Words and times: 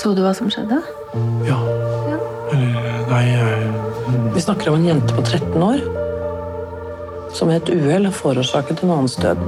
Så 0.00 0.14
du 0.16 0.22
hva 0.24 0.30
som 0.32 0.48
skjedde? 0.48 0.78
Ja. 1.44 1.58
Eller 2.54 2.86
Nei, 3.10 3.24
jeg 3.28 4.34
Vi 4.34 4.40
snakker 4.40 4.70
om 4.70 4.78
en 4.78 4.86
jente 4.86 5.16
på 5.16 5.24
13 5.26 5.60
år 5.60 5.82
som 7.36 7.50
ved 7.50 7.60
et 7.60 7.68
uhell 7.76 8.08
har 8.08 8.14
forårsaket 8.14 8.80
en 8.82 8.90
annens 8.90 9.14
død. 9.20 9.38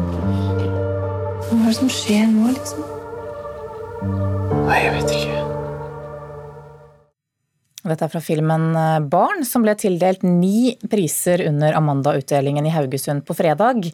Hva 1.49 1.57
er 1.57 1.65
det 1.67 1.75
som 1.75 1.89
skjer 1.91 2.29
nå, 2.31 2.53
liksom? 2.53 2.85
Nei, 4.69 4.77
jeg 4.85 4.93
vet 4.99 5.15
ikke. 5.17 5.41
Dette 7.83 8.07
er 8.07 8.13
fra 8.13 8.23
filmen 8.23 8.69
eh, 8.79 9.01
Barn, 9.11 9.43
som 9.49 9.65
ble 9.65 9.75
tildelt 9.75 10.23
ni 10.23 10.77
priser 10.91 11.43
under 11.49 11.75
Amanda-utdelingen 11.75 12.69
i 12.69 12.75
Haugesund 12.77 13.25
på 13.27 13.35
fredag. 13.35 13.89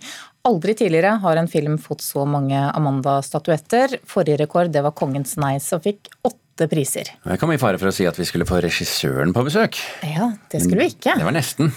Aldri 0.48 0.74
tidligere 0.76 1.14
har 1.22 1.40
en 1.40 1.48
film 1.48 1.78
fått 1.80 2.04
så 2.04 2.26
mange 2.28 2.60
Amanda-statuetter. 2.68 4.02
Forrige 4.04 4.42
rekord 4.42 4.74
det 4.74 4.84
var 4.84 4.96
Kongens 4.98 5.38
nei, 5.40 5.56
som 5.64 5.80
fikk 5.80 6.12
åtte 6.20 6.47
priser. 6.66 7.12
Jeg 7.22 7.38
kom 7.38 7.52
i 7.54 7.60
fare 7.60 7.78
for 7.78 7.92
å 7.92 7.94
si 7.94 8.08
at 8.08 8.18
vi 8.18 8.26
skulle 8.26 8.48
få 8.48 8.58
regissøren 8.64 9.30
på 9.36 9.46
besøk. 9.46 9.78
Ja, 10.02 10.32
det 10.50 10.64
skulle 10.64 10.82
vi 10.82 10.94
ikke. 10.96 11.14
Det 11.14 11.28
var 11.28 11.36
nesten. 11.36 11.70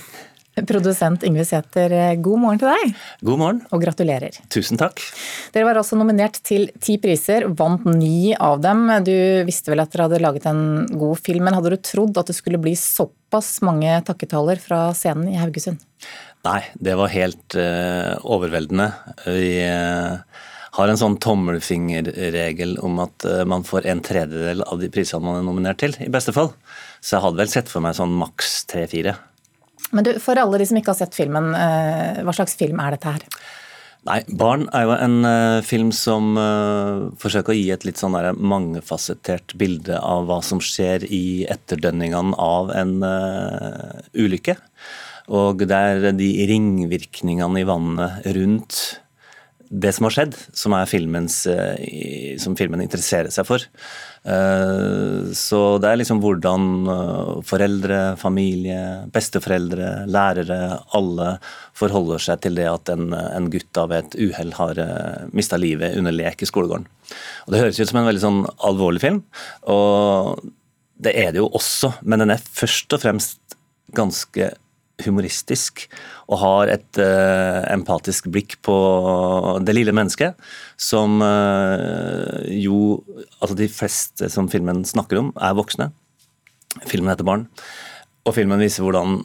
Produsent 0.52 1.24
Yngve 1.24 1.46
Sæther, 1.48 1.94
eh, 1.96 2.16
god 2.20 2.40
morgen 2.42 2.60
til 2.60 2.68
deg, 2.68 2.96
God 3.24 3.40
morgen. 3.40 3.62
og 3.72 3.82
gratulerer. 3.82 4.36
Tusen 4.52 4.78
takk. 4.78 5.00
Dere 5.54 5.64
var 5.70 5.80
altså 5.80 5.96
nominert 5.96 6.42
til 6.44 6.68
ti 6.82 6.98
priser, 6.98 7.48
vant 7.48 7.86
ni 7.86 8.36
av 8.36 8.60
dem. 8.60 8.84
Du 9.04 9.46
visste 9.48 9.72
vel 9.72 9.80
at 9.80 9.92
dere 9.94 10.10
hadde 10.10 10.20
laget 10.20 10.46
en 10.52 10.88
god 10.92 11.22
film, 11.24 11.46
men 11.46 11.56
hadde 11.56 11.72
du 11.72 11.78
trodd 11.78 12.18
at 12.18 12.28
det 12.28 12.36
skulle 12.36 12.60
bli 12.60 12.76
såpass 12.76 13.62
mange 13.62 13.96
takketaler 14.04 14.60
fra 14.60 14.92
scenen 14.94 15.32
i 15.32 15.40
Haugesund? 15.40 15.80
Nei, 16.44 16.62
det 16.76 16.98
var 16.98 17.14
helt 17.14 17.56
uh, 17.56 18.18
overveldende. 18.26 18.92
Vi 19.30 19.62
eh, 19.62 20.20
har 20.78 20.92
en 20.92 21.00
sånn 21.00 21.18
tommelfingerregel 21.22 22.78
om 22.86 23.02
at 23.04 23.26
eh, 23.28 23.44
man 23.48 23.66
får 23.68 23.90
en 23.92 24.04
tredjedel 24.06 24.64
av 24.64 24.80
de 24.80 24.92
prisene 24.94 25.24
man 25.26 25.42
er 25.42 25.48
nominert 25.48 25.82
til, 25.84 25.96
i 26.00 26.12
beste 26.12 26.34
fall. 26.36 26.54
Så 27.04 27.18
jeg 27.18 27.26
hadde 27.26 27.42
vel 27.42 27.52
sett 27.52 27.72
for 27.72 27.84
meg 27.84 27.98
sånn 27.98 28.14
maks 28.16 28.62
tre-fire. 28.72 29.18
Men 29.92 30.08
du, 30.08 30.14
for 30.24 30.40
alle 30.40 30.62
de 30.62 30.70
som 30.70 30.80
ikke 30.80 30.94
har 30.94 31.02
sett 31.02 31.18
filmen, 31.18 31.52
eh, 31.58 32.22
hva 32.24 32.36
slags 32.36 32.56
film 32.60 32.80
er 32.80 32.96
dette 32.96 33.18
her? 33.18 33.28
Nei, 34.02 34.24
'Barn' 34.34 34.66
er 34.74 34.88
jo 34.88 34.94
en 34.96 35.18
uh, 35.28 35.62
film 35.62 35.92
som 35.94 36.32
uh, 36.34 37.12
forsøker 37.22 37.54
å 37.54 37.58
gi 37.58 37.68
et 37.70 37.84
litt 37.86 38.00
sånn 38.02 38.16
der 38.18 38.34
mangefasettert 38.34 39.54
bilde 39.62 40.00
av 40.02 40.26
hva 40.26 40.40
som 40.42 40.58
skjer 40.58 41.06
i 41.06 41.46
etterdønningene 41.46 42.34
av 42.34 42.72
en 42.74 42.96
uh, 43.06 44.02
ulykke. 44.18 44.56
Og 45.30 45.62
det 45.70 45.78
er 45.78 46.18
de 46.18 46.32
ringvirkningene 46.50 47.62
i 47.62 47.68
vannet 47.70 48.26
rundt 48.34 48.82
det 49.72 49.94
som 49.96 50.04
har 50.04 50.14
skjedd, 50.14 50.36
som, 50.58 50.74
filmens, 50.90 51.46
eh, 51.48 52.36
som 52.42 52.58
filmen 52.60 52.82
interesserer 52.84 53.32
seg 53.32 53.48
for. 53.48 53.64
Eh, 54.28 55.32
Så 55.32 55.62
det 55.80 55.88
er 55.88 56.00
liksom 56.02 56.20
hvordan 56.20 56.66
eh, 56.92 57.42
foreldre, 57.48 58.00
familie, 58.20 59.08
besteforeldre, 59.14 60.08
lærere, 60.12 60.80
alle 60.98 61.38
forholder 61.78 62.20
seg 62.20 62.42
til 62.44 62.60
det 62.60 62.68
at 62.68 62.92
en, 62.92 63.14
en 63.16 63.50
gutt 63.54 63.80
av 63.80 63.94
et 63.96 64.18
uhell 64.20 64.52
har 64.60 64.82
mista 65.32 65.58
livet 65.58 65.96
under 65.98 66.12
lek 66.12 66.44
i 66.44 66.50
skolegården. 66.50 66.90
Og 67.48 67.54
Det 67.54 67.62
høres 67.64 67.80
ut 67.80 67.88
som 67.88 68.02
en 68.02 68.10
veldig 68.12 68.26
sånn 68.26 68.42
alvorlig 68.68 69.04
film, 69.04 69.24
og 69.72 70.44
det 71.02 71.16
er 71.18 71.32
det 71.32 71.42
jo 71.42 71.50
også, 71.50 71.96
men 72.04 72.22
den 72.22 72.36
er 72.36 72.44
først 72.44 72.94
og 72.94 73.02
fremst 73.02 73.56
ganske 73.98 74.52
humoristisk 75.06 75.86
og 76.28 76.40
har 76.42 76.72
et 76.74 77.00
uh, 77.02 77.62
empatisk 77.72 78.30
blikk 78.32 78.58
på 78.66 78.76
det 79.66 79.76
lille 79.76 79.94
mennesket, 79.96 80.40
som 80.80 81.22
uh, 81.24 82.42
jo 82.48 83.02
Altså 83.42 83.56
de 83.58 83.66
fleste 83.74 84.28
som 84.30 84.46
filmen 84.52 84.84
snakker 84.86 85.18
om, 85.18 85.32
er 85.42 85.56
voksne. 85.58 85.88
Filmen 86.86 87.10
heter 87.10 87.26
Barn. 87.26 87.48
Og 88.28 88.36
filmen 88.38 88.62
viser 88.62 88.86
hvordan 88.86 89.24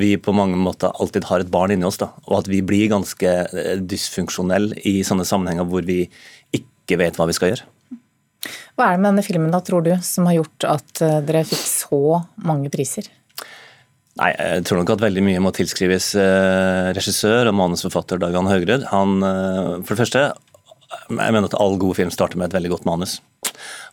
vi 0.00 0.14
på 0.16 0.32
mange 0.32 0.56
måter 0.56 0.94
alltid 0.96 1.26
har 1.28 1.44
et 1.44 1.50
barn 1.52 1.74
inni 1.74 1.84
oss, 1.84 2.00
da, 2.00 2.08
og 2.24 2.38
at 2.38 2.48
vi 2.48 2.62
blir 2.64 2.88
ganske 2.88 3.28
eh, 3.28 3.74
dysfunksjonelle 3.76 4.80
i 4.88 5.02
sånne 5.04 5.26
sammenhenger 5.28 5.68
hvor 5.68 5.84
vi 5.84 6.06
ikke 6.56 6.96
vet 7.02 7.20
hva 7.20 7.28
vi 7.28 7.36
skal 7.36 7.52
gjøre. 7.52 7.68
Hva 8.72 8.88
er 8.88 8.96
det 8.96 9.02
med 9.02 9.10
denne 9.10 9.26
filmen 9.26 9.52
da, 9.52 9.60
tror 9.60 9.84
du, 9.84 9.92
som 10.00 10.30
har 10.30 10.38
gjort 10.40 10.68
at 10.70 11.04
dere 11.28 11.44
fikk 11.44 11.66
så 11.68 12.22
mange 12.40 12.72
priser? 12.72 13.12
Nei, 14.20 14.28
jeg 14.36 14.64
tror 14.68 14.82
nok 14.82 14.90
at 14.92 15.02
veldig 15.06 15.22
mye 15.24 15.40
må 15.40 15.50
tilskrives 15.56 16.10
eh, 16.20 16.90
regissør 16.92 17.48
og 17.48 17.56
manusforfatter 17.56 18.20
Dag 18.20 18.34
Ann 18.36 18.48
Haugerud. 18.50 18.84
Han, 18.90 19.14
eh, 19.24 19.68
for 19.86 19.94
det 19.94 20.02
første, 20.02 20.24
jeg 21.08 21.16
mener 21.32 21.46
at 21.48 21.56
all 21.56 21.78
god 21.80 21.96
film 21.96 22.10
starter 22.12 22.36
med 22.36 22.50
et 22.50 22.56
veldig 22.58 22.74
godt 22.74 22.84
manus. 22.84 23.22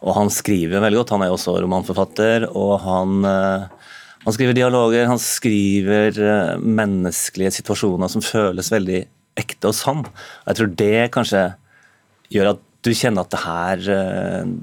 Og 0.04 0.12
han 0.18 0.32
skriver 0.34 0.84
veldig 0.84 1.00
godt. 1.00 1.14
Han 1.16 1.24
er 1.24 1.32
også 1.32 1.56
romanforfatter, 1.64 2.50
og 2.52 2.74
han, 2.84 3.14
eh, 3.30 3.94
han 4.26 4.36
skriver 4.36 4.58
dialoger. 4.58 5.08
Han 5.08 5.22
skriver 5.24 6.20
menneskelige 6.60 7.54
situasjoner 7.62 8.12
som 8.12 8.26
føles 8.26 8.74
veldig 8.76 9.06
ekte 9.40 9.72
og 9.72 9.78
sann. 9.78 10.04
Jeg 10.50 10.60
tror 10.60 10.76
det 10.84 11.12
kanskje 11.16 11.46
gjør 12.36 12.52
at 12.58 12.66
du 12.84 12.92
kjenner 12.92 13.24
at 13.24 13.32
det 13.32 13.40
her, 13.46 13.88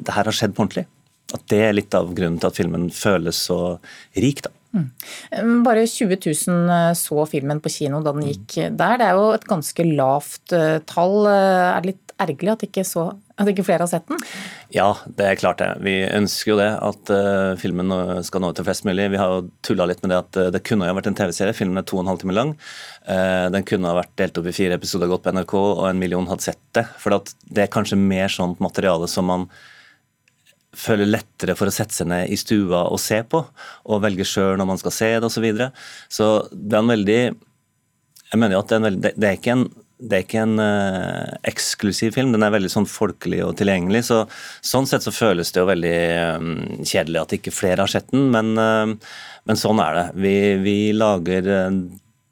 det 0.04 0.12
her 0.12 0.28
har 0.28 0.36
skjedd 0.36 0.52
på 0.52 0.66
ordentlig. 0.66 0.84
At 1.32 1.48
det 1.48 1.64
er 1.64 1.74
litt 1.76 1.96
av 1.96 2.12
grunnen 2.12 2.36
til 2.40 2.52
at 2.52 2.60
filmen 2.60 2.90
føles 2.92 3.40
så 3.48 3.78
rik. 4.20 4.44
da. 4.44 4.52
Eh, 5.30 5.52
Bare 5.66 5.86
20 5.88 6.18
000 6.20 6.96
så 6.98 7.28
filmen 7.30 7.62
på 7.62 7.72
kino 7.72 8.02
da 8.04 8.14
den 8.16 8.28
gikk 8.30 8.58
der. 8.76 8.98
Det 9.00 9.06
er 9.06 9.20
jo 9.20 9.30
et 9.36 9.46
ganske 9.48 9.86
lavt 9.92 10.56
eh, 10.56 10.80
tall. 10.88 11.22
Eh, 11.30 11.70
Er 11.76 11.80
det 11.82 11.94
litt 11.94 12.02
ergerlig 12.16 12.52
at 12.54 12.62
ikke, 12.64 12.82
så, 12.86 13.02
at 13.36 13.48
ikke 13.50 13.64
flere 13.66 13.84
har 13.84 13.90
sett 13.90 14.06
den? 14.08 14.20
Ja, 14.72 14.88
det 15.18 15.26
er 15.26 15.36
klart 15.40 15.60
det. 15.60 15.68
Vi 15.84 15.98
ønsker 16.08 16.54
jo 16.54 16.56
det, 16.56 16.70
at 16.80 17.12
uh, 17.12 17.52
filmen 17.60 17.92
skal 18.24 18.40
nå 18.40 18.50
ut 18.50 18.56
til 18.56 18.64
flest 18.64 18.86
mulig. 18.88 19.10
Vi 19.12 19.20
har 19.20 19.34
jo 19.34 19.42
tulla 19.66 19.84
litt 19.90 20.00
med 20.00 20.14
det 20.14 20.20
at 20.22 20.38
uh, 20.40 20.48
det 20.54 20.62
kunne 20.64 20.88
jo 20.88 20.96
vært 20.96 21.10
en 21.10 21.18
TV-serie. 21.18 21.56
Filmen 21.56 21.82
er 21.82 21.84
to 21.84 21.98
og 21.98 22.06
en 22.06 22.12
halv 22.14 22.22
time 22.24 22.36
lang. 22.36 22.54
Uh, 23.04 23.52
den 23.52 23.68
kunne 23.68 23.92
ha 23.92 23.98
vært 24.00 24.16
delt 24.16 24.40
opp 24.40 24.48
i 24.48 24.56
fire 24.56 24.80
episoder, 24.80 25.12
gått 25.12 25.26
på 25.26 25.36
NRK, 25.36 25.54
og 25.60 25.84
en 25.90 26.00
million 26.00 26.28
hadde 26.32 26.48
sett 26.48 26.62
det. 26.78 26.86
For 27.02 27.18
at 27.18 27.34
det 27.44 27.66
er 27.66 27.74
kanskje 27.76 28.00
mer 28.00 28.32
sånt 28.32 28.64
materiale 28.64 29.10
som 29.12 29.28
man 29.28 29.48
føler 30.76 31.08
lettere 31.08 31.56
for 31.58 31.70
å 31.70 31.74
sette 31.74 31.96
seg 31.96 32.10
ned 32.10 32.30
i 32.32 32.38
stua 32.40 32.84
og 32.90 33.00
se 33.02 33.22
på, 33.24 33.42
og 33.88 34.04
velge 34.04 34.26
sjøl 34.28 34.56
når 34.60 34.70
man 34.72 34.80
skal 34.82 34.94
se 34.94 35.10
det 35.16 35.24
osv. 35.24 35.36
Så, 35.36 35.44
videre. 35.44 35.72
så 36.12 36.28
det 36.52 36.76
er 36.76 36.84
en 36.84 36.94
veldig 36.94 37.20
Jeg 38.26 38.38
mener 38.40 38.56
jo 38.56 38.62
at 38.62 38.70
det 38.70 38.76
er, 38.76 38.80
en 38.80 38.88
veldig, 38.90 39.12
det, 39.16 39.28
er 39.28 39.36
ikke 39.38 39.56
en 39.56 39.68
det 39.96 40.16
er 40.16 40.24
ikke 40.26 40.40
en 40.42 40.58
uh, 40.60 41.36
eksklusiv 41.48 42.12
film, 42.12 42.32
den 42.34 42.44
er 42.44 42.52
veldig 42.52 42.68
sånn 42.68 42.88
folkelig 42.90 43.38
og 43.46 43.54
tilgjengelig. 43.56 44.02
så 44.10 44.18
Sånn 44.60 44.88
sett 44.88 45.06
så 45.06 45.12
føles 45.14 45.52
det 45.54 45.62
jo 45.62 45.70
veldig 45.70 46.00
um, 46.36 46.50
kjedelig 46.82 47.22
at 47.22 47.36
ikke 47.38 47.54
flere 47.54 47.86
har 47.86 47.92
sett 47.92 48.10
den, 48.12 48.26
men, 48.34 48.52
uh, 48.60 49.16
men 49.48 49.60
sånn 49.60 49.80
er 49.80 49.96
det. 49.96 50.06
Vi, 50.20 50.34
vi 50.60 50.76
lager 50.92 51.48
eh, 51.48 51.78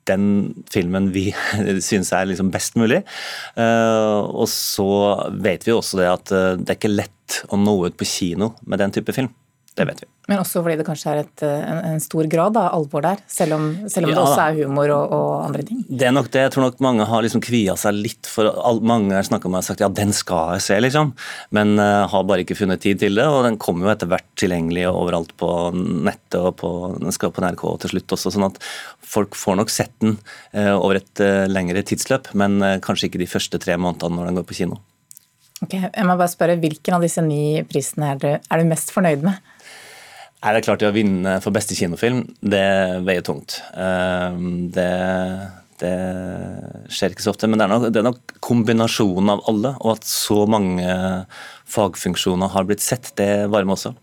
den 0.09 0.27
filmen 0.73 1.11
vi 1.15 1.29
synes 1.89 2.13
er 2.13 2.29
liksom 2.31 2.53
best 2.55 2.79
mulig. 2.81 3.03
Eh, 3.57 4.21
og 4.25 4.49
så 4.51 4.89
vet 5.45 5.67
vi 5.67 5.75
også 5.75 6.01
det 6.01 6.11
at 6.11 6.35
eh, 6.35 6.53
det 6.61 6.75
er 6.75 6.81
ikke 6.81 6.95
lett 6.95 7.41
å 7.51 7.59
nå 7.61 7.79
ut 7.87 7.97
på 7.99 8.09
kino 8.09 8.55
med 8.69 8.83
den 8.83 8.95
type 8.95 9.15
film. 9.17 9.33
Det 9.75 9.85
vet 9.89 10.05
vi. 10.05 10.07
Men 10.31 10.41
også 10.41 10.62
fordi 10.62 10.79
det 10.79 10.85
kanskje 10.87 11.11
er 11.11 11.19
et, 11.25 11.43
eh, 11.45 11.62
en, 11.69 11.81
en 11.91 12.01
stor 12.01 12.29
grad 12.31 12.55
av 12.57 12.71
alvor 12.77 13.03
der, 13.05 13.19
selv 13.29 13.57
om, 13.57 13.65
selv 13.91 14.07
om 14.07 14.12
det 14.12 14.21
også 14.23 14.45
er 14.45 14.61
humor 14.62 14.93
og, 14.95 15.15
og 15.17 15.33
andre 15.49 15.65
ting. 15.67 15.81
Det 15.89 16.07
er 16.09 16.15
nok 16.15 16.31
det. 16.31 16.45
Jeg 16.47 16.53
tror 16.55 16.65
nok 16.69 16.79
mange 16.85 17.07
har 17.11 17.25
liksom 17.27 17.43
kvia 17.45 17.75
seg 17.81 17.99
litt 17.99 18.31
for 18.31 18.49
all, 18.55 18.79
Mange 18.87 19.17
har 19.17 19.27
snakka 19.27 19.51
med 19.51 19.57
meg 19.57 19.65
og 19.65 19.69
sagt 19.69 19.83
ja, 19.83 19.91
den 19.91 20.15
skal 20.17 20.55
jeg 20.55 20.65
se, 20.69 20.79
liksom. 20.81 21.11
Men 21.57 21.75
uh, 21.81 22.07
har 22.09 22.27
bare 22.29 22.47
ikke 22.47 22.57
funnet 22.57 22.85
tid 22.87 23.03
til 23.03 23.19
det. 23.19 23.27
Og 23.27 23.43
den 23.49 23.59
kommer 23.61 23.91
jo 23.91 23.95
etter 23.97 24.12
hvert 24.15 24.31
tilgjengelig 24.41 24.87
overalt 24.93 25.35
på 25.41 25.51
nettet, 25.75 26.39
og 26.41 26.55
på, 26.62 26.73
den 27.03 27.15
skal 27.17 27.35
på 27.35 27.45
NRK 27.45 27.67
til 27.83 27.97
slutt 27.97 28.17
også. 28.17 28.33
Sånn 28.37 28.49
at 28.49 28.62
folk 29.15 29.37
får 29.37 29.59
nok 29.59 29.75
sett 29.75 29.93
den 30.05 30.17
uh, 30.55 30.77
over 30.79 31.03
et 31.03 31.25
uh, 31.25 31.45
lengre 31.51 31.83
tidsløp, 31.85 32.31
men 32.39 32.62
kanskje 32.85 33.11
ikke 33.11 33.21
de 33.21 33.29
første 33.29 33.59
tre 33.61 33.75
månedene 33.77 34.23
når 34.23 34.31
den 34.31 34.39
går 34.39 34.49
på 34.49 34.62
kino. 34.62 34.79
Ok, 35.65 35.75
jeg 35.77 36.06
må 36.06 36.17
bare 36.17 36.31
spørre, 36.33 36.56
Hvilken 36.61 36.97
av 36.97 37.05
disse 37.05 37.23
ni 37.25 37.62
prisene 37.69 38.15
er 38.15 38.23
du, 38.23 38.31
er 38.37 38.62
du 38.62 38.71
mest 38.71 38.94
fornøyd 38.94 39.25
med? 39.26 39.54
Er 40.44 40.52
det 40.58 40.64
klart 40.67 40.82
det 40.82 40.91
å 40.91 40.94
vinne 40.94 41.38
for 41.41 41.55
beste 41.56 41.76
kinofilm, 41.79 42.25
det 42.44 42.64
veier 43.06 43.25
tungt. 43.25 43.61
Eh, 43.73 44.41
Det, 44.75 44.91
det 45.81 45.94
skjer 46.93 47.14
ikke 47.14 47.25
så 47.25 47.32
ofte, 47.32 47.49
men 47.49 47.58
det 47.58 47.64
er, 47.67 47.73
nok, 47.73 47.87
det 47.93 48.00
er 48.00 48.06
nok 48.06 48.35
kombinasjonen 48.44 49.32
av 49.32 49.43
alle, 49.50 49.73
og 49.81 49.96
at 49.96 50.06
så 50.08 50.44
mange 50.50 50.87
fagfunksjoner 51.75 52.52
har 52.55 52.69
blitt 52.69 52.85
sett, 52.85 53.11
det 53.19 53.49
varmer 53.52 53.75
også. 53.76 53.94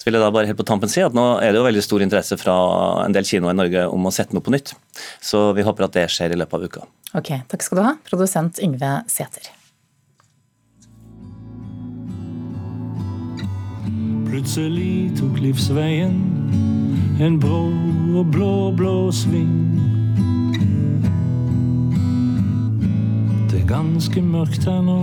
Så 0.00 0.08
vil 0.08 0.16
jeg 0.18 0.24
da 0.24 0.32
bare 0.34 0.48
helt 0.50 0.58
på 0.58 0.66
tampen 0.66 0.90
si 0.90 1.04
at 1.04 1.14
nå 1.14 1.26
er 1.44 1.52
det 1.52 1.60
jo 1.60 1.68
veldig 1.68 1.84
stor 1.84 2.02
interesse 2.02 2.38
fra 2.40 2.56
en 3.04 3.14
del 3.14 3.28
kinoer 3.28 3.54
i 3.54 3.60
Norge 3.60 3.86
om 3.92 4.08
å 4.08 4.14
sette 4.14 4.34
noe 4.34 4.44
på 4.44 4.54
nytt. 4.54 4.74
Så 5.22 5.50
vi 5.56 5.66
håper 5.66 5.86
at 5.86 5.98
det 5.98 6.08
skjer 6.10 6.34
i 6.34 6.40
løpet 6.40 6.58
av 6.58 6.66
uka. 6.66 6.86
Ok, 7.20 7.34
Takk 7.52 7.62
skal 7.68 7.78
du 7.78 7.84
ha, 7.86 7.96
produsent 8.08 8.58
Yngve 8.64 9.02
Sæther. 9.12 9.52
Plutselig 14.32 15.10
tok 15.18 15.34
livsveien 15.44 16.14
en 17.20 17.34
brå 17.36 17.66
og 18.16 18.30
blå, 18.32 18.52
blå 18.72 18.94
sving. 19.12 19.50
Det 23.50 23.58
er 23.60 23.66
ganske 23.68 24.22
mørkt 24.24 24.64
her 24.64 24.78
nå. 24.86 25.02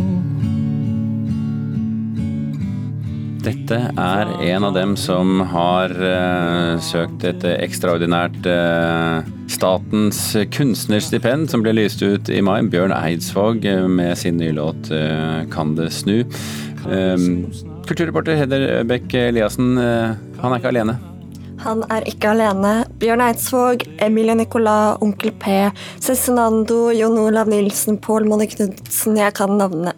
Dette 3.46 3.78
er 3.94 4.31
en 4.50 4.66
av 4.66 4.74
dem 4.74 4.96
som 4.98 5.44
har 5.54 5.94
uh, 5.94 6.81
søkt 6.81 7.22
et 7.30 7.46
ekstraordinært 7.52 8.50
uh, 8.50 9.22
statens 9.46 10.24
kunstnerstipend, 10.58 11.52
som 11.54 11.62
ble 11.62 11.76
lyst 11.78 12.02
ut 12.02 12.34
i 12.34 12.42
mai. 12.42 12.58
Bjørn 12.66 12.98
Eidsvåg 12.98 13.62
uh, 13.70 13.86
med 13.86 14.18
sin 14.18 14.42
nye 14.42 14.58
låt 14.58 14.90
'Kan 14.90 15.78
det 15.78 15.94
snu'. 15.94 16.26
Eh, 16.88 17.18
kulturreporter 17.88 18.40
Heder 18.40 18.84
Bech 18.88 19.16
Eliassen, 19.16 19.78
eh, 19.78 20.16
han 20.42 20.54
er 20.54 20.62
ikke 20.62 20.74
alene. 20.74 21.00
Han 21.60 21.84
er 21.92 22.06
ikke 22.08 22.30
alene. 22.31 22.86
Bjørn 23.02 23.24
Eidsvåg, 23.26 23.84
Emilie 24.06 24.36
Nicolas, 24.36 24.98
Onkel 25.04 25.34
P, 25.36 25.58
Cezinando, 26.00 26.88
Jon 26.96 27.18
Olav 27.20 27.52
Nilsen, 27.52 28.00
Pål 28.00 28.30
Monne 28.30 28.48
Knutsen 28.48 29.20
Jeg 29.20 29.36
kan 29.36 29.58
navnene 29.60 29.92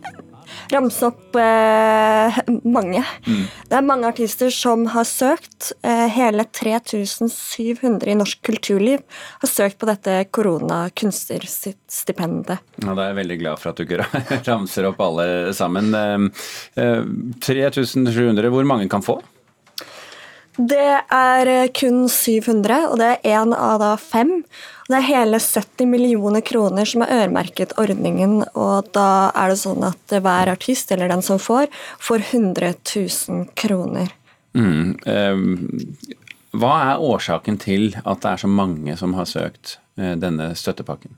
ramse 0.72 1.06
opp 1.08 1.36
eh, 1.40 2.38
mange. 2.78 3.04
Det 3.26 3.76
er 3.78 3.82
mange 3.86 4.08
artister 4.10 4.50
som 4.54 4.86
har 4.94 5.06
søkt. 5.08 5.72
Eh, 5.86 6.08
hele 6.16 6.44
3700 6.46 8.12
i 8.12 8.16
norsk 8.20 8.42
kulturliv 8.48 9.00
har 9.44 9.50
søkt 9.50 9.78
på 9.82 9.86
dette 9.90 10.14
korona-kunstnerstipendet. 10.34 12.58
Ja, 12.82 12.94
da 12.94 13.02
er 13.04 13.10
jeg 13.12 13.22
veldig 13.22 13.40
glad 13.44 13.56
for 13.62 13.68
at 13.72 13.78
du 13.78 13.82
ikke 13.86 14.06
ramser 14.50 14.84
opp 14.90 15.00
alle 15.04 15.28
sammen. 15.58 15.86
Eh, 15.96 16.20
eh, 16.82 17.04
3700, 17.42 18.50
hvor 18.54 18.66
mange 18.68 18.88
kan 18.92 19.04
få? 19.06 19.16
Det 20.60 21.00
er 21.08 21.48
eh, 21.48 21.70
kun 21.72 22.10
700, 22.12 22.92
og 22.92 23.00
det 23.00 23.08
er 23.08 23.40
én 23.40 23.54
av 23.56 23.80
da 23.82 23.96
fem. 24.00 24.42
Det 24.92 24.98
er 25.00 25.08
hele 25.08 25.40
70 25.40 25.88
millioner 25.88 26.44
kroner 26.44 26.88
som 26.90 27.06
er 27.06 27.14
øremerket 27.22 27.78
ordningen, 27.80 28.42
og 28.60 28.90
da 28.96 29.32
er 29.32 29.54
det 29.54 29.62
sånn 29.62 29.86
at 29.88 30.16
hver 30.18 30.52
artist, 30.52 30.92
eller 30.92 31.08
den 31.08 31.24
som 31.24 31.40
får, 31.40 31.70
får 32.04 32.26
100 32.34 32.74
000 32.92 33.46
kroner. 33.56 34.12
Mm. 34.52 34.98
Eh, 35.08 36.20
hva 36.60 36.74
er 36.90 37.06
årsaken 37.08 37.62
til 37.62 37.94
at 38.02 38.20
det 38.20 38.34
er 38.34 38.44
så 38.44 38.52
mange 38.52 38.98
som 39.00 39.16
har 39.16 39.30
søkt 39.32 39.78
eh, 39.96 40.18
denne 40.20 40.52
støttepakken? 40.60 41.16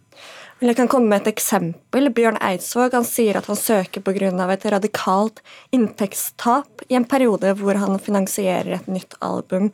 Jeg 0.63 0.77
kan 0.77 0.87
komme 0.87 1.09
med 1.09 1.23
et 1.23 1.33
eksempel. 1.33 2.11
Bjørn 2.13 2.37
Eidsvåg 2.37 2.93
han 2.95 3.07
sier 3.07 3.35
at 3.39 3.49
han 3.49 3.57
søker 3.59 4.05
pga. 4.05 4.29
et 4.53 4.65
radikalt 4.71 5.41
inntektstap 5.71 6.85
i 6.87 6.95
en 6.95 7.09
periode 7.09 7.57
hvor 7.57 7.75
han 7.75 7.97
finansierer 7.99 8.77
et 8.77 8.87
nytt 8.87 9.17
album. 9.19 9.73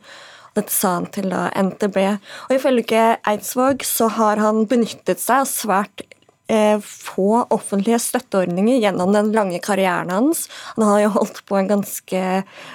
Dette 0.56 0.74
sa 0.74 0.96
han 0.98 1.10
til 1.14 1.30
da 1.32 1.48
NTB. 1.54 1.98
Og 2.48 2.56
Ifølge 2.56 3.04
Eidsvåg 3.28 3.84
så 3.86 4.10
har 4.16 4.40
han 4.42 4.64
benyttet 4.70 5.22
seg 5.22 5.44
av 5.44 5.50
svært 5.50 6.04
eh, 6.50 6.80
få 6.82 7.44
offentlige 7.54 8.00
støtteordninger 8.02 8.80
gjennom 8.82 9.14
den 9.14 9.30
lange 9.36 9.60
karrieren 9.62 10.10
hans. 10.12 10.48
Han 10.76 10.88
har 10.88 11.04
jo 11.04 11.14
holdt 11.18 11.44
på 11.46 11.58
en 11.60 11.70
ganske 11.70 12.24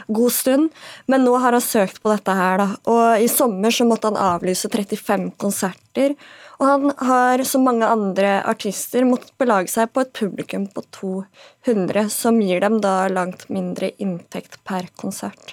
god 0.07 0.33
stund, 0.33 0.71
men 1.11 1.27
nå 1.27 1.35
har 1.43 1.57
han 1.57 1.63
søkt 1.63 2.01
på 2.01 2.13
dette 2.13 2.37
her. 2.37 2.57
da. 2.63 2.69
Og 2.91 3.25
I 3.25 3.29
sommer 3.31 3.75
så 3.75 3.87
måtte 3.87 4.11
han 4.11 4.21
avlyse 4.21 4.71
35 4.71 5.31
konserter. 5.41 6.15
Og 6.55 6.67
han 6.69 6.91
har, 7.03 7.43
som 7.43 7.65
mange 7.67 7.87
andre 7.87 8.37
artister, 8.47 9.03
måttet 9.03 9.35
belage 9.41 9.73
seg 9.73 9.91
på 9.91 10.05
et 10.05 10.13
publikum 10.15 10.69
på 10.71 10.85
200, 10.95 12.07
som 12.13 12.39
gir 12.39 12.63
dem 12.63 12.79
da 12.83 13.09
langt 13.11 13.49
mindre 13.51 13.91
inntekt 13.99 14.61
per 14.63 14.87
konsert. 14.95 15.51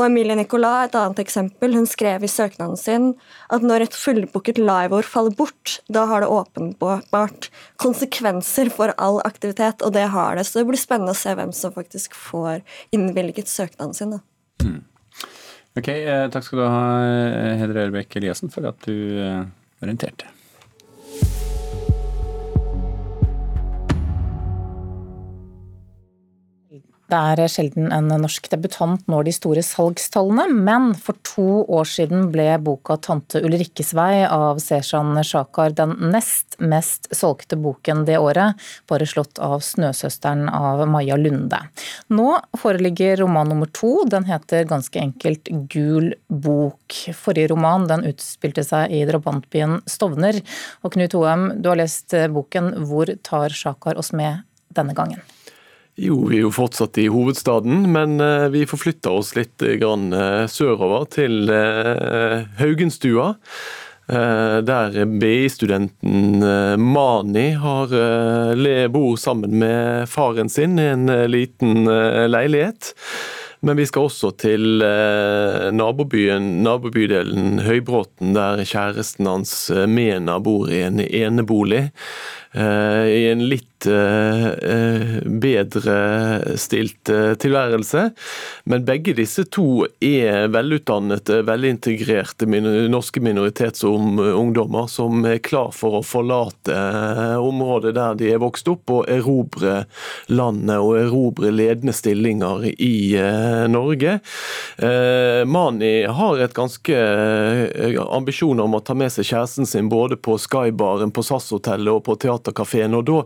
Og 0.00 0.06
Emilie 0.06 0.32
Nicolas, 0.38 0.86
et 0.88 0.94
annet 0.96 1.18
eksempel, 1.20 1.74
hun 1.76 1.84
skrev 1.88 2.24
i 2.24 2.30
søknaden 2.30 2.78
sin 2.80 3.10
at 3.52 3.64
når 3.66 3.84
et 3.84 3.96
fullbooket 4.00 4.56
liveår 4.56 5.04
faller 5.04 5.34
bort, 5.36 5.74
da 5.92 6.06
har 6.08 6.24
det 6.24 6.30
åpenbart 6.32 7.50
konsekvenser 7.82 8.72
for 8.72 8.94
all 8.96 9.20
aktivitet, 9.28 9.84
og 9.84 9.92
det 9.92 10.06
har 10.14 10.40
det. 10.40 10.46
Så 10.48 10.62
det 10.62 10.70
blir 10.70 10.80
spennende 10.80 11.12
å 11.12 11.20
se 11.20 11.36
hvem 11.36 11.52
som 11.52 11.76
faktisk 11.76 12.16
får 12.16 12.64
innvilget 12.96 13.52
søknaden 13.52 13.92
sin. 13.98 14.16
da. 14.16 14.22
Mm. 14.64 14.80
Ok, 15.76 15.88
eh, 15.92 16.26
Takk 16.32 16.48
skal 16.48 16.62
du 16.62 16.64
ha, 16.64 16.82
Hedre 17.04 17.56
Heder 17.60 17.84
Ørebekk 17.84 18.16
Eliassen, 18.16 18.48
for 18.50 18.72
at 18.72 18.80
du 18.88 19.20
eh, 19.20 19.44
orienterte. 19.84 20.32
Det 27.10 27.18
er 27.18 27.50
sjelden 27.50 27.88
en 27.90 28.06
norsk 28.22 28.44
debutant 28.52 29.08
når 29.10 29.24
de 29.26 29.32
store 29.34 29.62
salgstallene, 29.66 30.44
men 30.52 30.92
for 30.94 31.16
to 31.26 31.46
år 31.66 31.88
siden 31.88 32.28
ble 32.30 32.52
boka 32.62 32.94
'Tante 33.00 33.40
Ulrikkes 33.42 33.90
vei' 33.98 34.28
av 34.30 34.60
Seshan 34.62 35.18
Shakar 35.26 35.74
den 35.74 35.96
nest 36.12 36.54
mest 36.60 37.08
solgte 37.10 37.58
boken 37.58 38.04
det 38.06 38.18
året, 38.20 38.54
bare 38.86 39.08
slått 39.10 39.40
av 39.42 39.58
'Snøsøsteren' 39.58 40.52
av 40.54 40.84
Maja 40.86 41.16
Lunde. 41.16 41.58
Nå 42.14 42.28
foreligger 42.62 43.24
roman 43.24 43.48
nummer 43.48 43.66
to, 43.66 44.04
den 44.06 44.24
heter 44.30 44.64
ganske 44.70 45.02
enkelt 45.02 45.50
'Gul 45.50 46.14
bok'. 46.30 47.10
Forrige 47.16 47.50
roman 47.50 47.88
den 47.88 48.06
utspilte 48.06 48.62
seg 48.62 48.92
i 48.92 49.02
drabantbyen 49.04 49.80
Stovner. 49.82 50.38
Og 50.84 50.92
Knut 50.92 51.18
Hoem, 51.18 51.60
du 51.60 51.68
har 51.70 51.82
lest 51.82 52.14
boken, 52.30 52.86
hvor 52.86 53.10
tar 53.22 53.48
Shakar 53.50 53.98
oss 53.98 54.12
med 54.12 54.44
denne 54.70 54.94
gangen? 54.94 55.18
Jo, 56.00 56.16
vi 56.30 56.38
er 56.38 56.46
jo 56.46 56.52
fortsatt 56.54 56.96
i 56.96 57.10
hovedstaden, 57.12 57.82
men 57.92 58.16
eh, 58.24 58.46
vi 58.54 58.64
forflytter 58.68 59.18
oss 59.20 59.34
litt 59.36 59.60
eh, 59.60 59.76
grann 59.82 60.14
eh, 60.16 60.46
sørover 60.48 61.04
til 61.12 61.52
Haugenstua. 62.60 63.34
Der 64.10 64.96
BI-studenten 65.06 66.40
Mani 66.82 67.44
har 67.62 67.92
bor 68.90 69.12
sammen 69.22 69.52
med 69.60 70.08
faren 70.10 70.50
sin 70.50 70.74
i 70.82 70.88
en 70.90 71.06
liten 71.30 71.86
leilighet. 71.86 72.90
Men 73.62 73.78
vi 73.78 73.86
skal 73.86 74.08
også 74.08 74.32
til 74.42 74.82
nabobyen, 75.78 76.48
nabobydelen 76.66 77.62
Høybråten, 77.62 78.34
der 78.34 78.64
kjæresten 78.66 79.30
hans 79.30 79.54
Mena 79.86 80.40
bor 80.42 80.66
i 80.66 80.82
en 80.88 80.98
enebolig. 81.06 81.84
I 82.58 83.22
en 83.30 83.46
litt 83.46 83.69
bedre 85.40 85.96
stilt 86.60 87.10
tilværelse. 87.40 88.10
Men 88.70 88.84
begge 88.88 89.14
disse 89.16 89.44
to 89.52 89.86
er 90.04 90.48
velutdannede, 90.52 91.42
velintegrerte 91.48 92.46
norske 92.90 93.20
minoritetsungdommer 93.24 94.86
som 94.90 95.24
er 95.28 95.38
klar 95.44 95.70
for 95.76 96.00
å 96.00 96.02
forlate 96.06 96.76
området 97.40 97.94
der 97.96 98.14
de 98.20 98.32
er 98.34 98.42
vokst 98.42 98.68
opp, 98.70 98.90
og 98.90 99.08
erobre 99.10 99.84
landet 100.32 100.78
og 100.80 100.98
erobre 101.00 101.50
ledende 101.54 101.92
stillinger 101.96 102.64
i 102.76 103.16
Norge. 103.70 104.18
Mani 105.46 105.94
har 106.06 106.40
et 106.40 106.54
ganske 106.56 106.96
ambisjon 108.10 108.60
om 108.60 108.74
å 108.76 108.82
ta 108.84 108.94
med 108.98 109.12
seg 109.14 109.28
kjæresten 109.30 109.66
sin 109.68 109.88
både 109.92 110.16
på 110.20 110.36
Skybaren, 110.40 111.12
på 111.14 111.24
SAS-hotellet 111.26 111.92
og 111.92 112.04
på 112.06 112.16
teaterkafeen. 112.20 112.94
og 112.94 113.04
da 113.08 113.18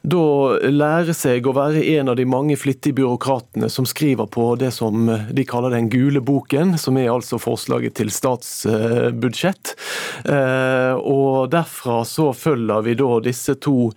da 0.01 0.57
lære 0.69 1.13
seg 1.17 1.47
å 1.47 1.53
være 1.55 1.83
en 1.97 2.09
av 2.11 2.15
de 2.19 2.25
mange 2.29 2.55
flittige 2.59 2.95
byråkratene 2.99 3.69
som 3.71 3.85
skriver 3.87 4.25
på 4.31 4.55
det 4.59 4.71
som 4.75 4.93
de 5.05 5.43
kaller 5.47 5.71
den 5.75 5.89
gule 5.93 6.21
boken, 6.25 6.77
som 6.81 6.97
er 6.99 7.13
altså 7.13 7.37
forslaget 7.41 7.93
til 7.99 8.09
stats 8.13 8.65
budsjett. 9.11 9.73
Eh, 10.25 10.93
og 10.95 11.51
derfra 11.53 12.01
så 12.07 12.29
følger 12.35 12.85
vi 12.85 12.95
da 12.99 13.19
disse 13.25 13.57
to, 13.61 13.91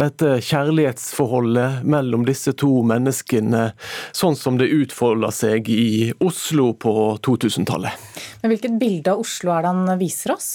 dette 0.00 0.38
kjærlighetsforholdet 0.44 1.86
mellom 1.88 2.26
disse 2.28 2.54
to 2.58 2.82
menneskene, 2.86 3.70
sånn 4.16 4.38
som 4.38 4.58
det 4.60 4.70
utfolder 4.74 5.34
seg 5.34 5.70
i 5.72 6.10
Oslo 6.24 6.72
på 6.74 6.94
2000-tallet. 7.24 8.10
Men 8.42 8.54
Hvilket 8.54 8.78
bilde 8.80 9.14
av 9.14 9.24
Oslo 9.24 9.54
er 9.54 9.64
det 9.64 9.74
han 9.74 9.98
viser 10.00 10.36
oss? 10.36 10.50